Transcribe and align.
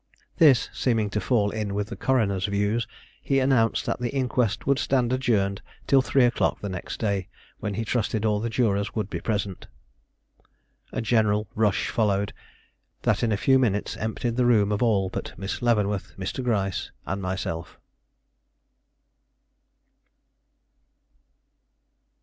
This 0.37 0.67
seeming 0.73 1.11
to 1.11 1.21
fall 1.21 1.51
in 1.51 1.75
with 1.75 1.89
the 1.89 1.95
coroner's 1.95 2.47
views, 2.47 2.87
he 3.21 3.39
announced 3.39 3.85
that 3.85 3.99
the 3.99 4.09
inquest 4.11 4.65
would 4.65 4.79
stand 4.79 5.13
adjourned 5.13 5.61
till 5.85 6.01
three 6.01 6.25
o'clock 6.25 6.59
the 6.59 6.69
next 6.69 6.97
day, 6.97 7.27
when 7.59 7.75
he 7.75 7.85
trusted 7.85 8.25
all 8.25 8.39
the 8.39 8.49
jurors 8.49 8.95
would 8.95 9.11
be 9.11 9.19
present. 9.19 9.67
A 10.91 11.03
general 11.03 11.47
rush 11.53 11.89
followed, 11.89 12.33
that 13.03 13.21
in 13.21 13.31
a 13.31 13.37
few 13.37 13.59
minutes 13.59 13.95
emptied 13.97 14.37
the 14.37 14.45
room 14.47 14.71
of 14.71 14.81
all 14.81 15.07
but 15.07 15.37
Miss 15.37 15.61
Leavenworth, 15.61 16.17
Mr. 16.17 16.43
Gryce, 16.43 16.89
and 17.05 17.21
myself. 17.21 17.77